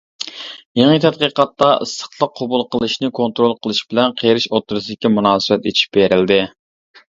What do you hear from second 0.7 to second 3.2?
يېڭى تەتقىقاتتا ئىسسىقلىق قوبۇل قىلىشنى